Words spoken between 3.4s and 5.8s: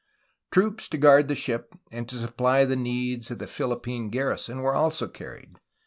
Philippine garrison were also carried.